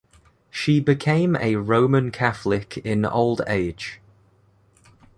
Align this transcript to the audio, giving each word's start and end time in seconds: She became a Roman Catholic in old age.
She 0.49 0.79
became 0.79 1.35
a 1.35 1.57
Roman 1.57 2.09
Catholic 2.09 2.77
in 2.79 3.05
old 3.05 3.41
age. 3.45 4.01